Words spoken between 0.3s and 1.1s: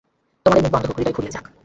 তোমাদের মুখ বন্ধ হউক,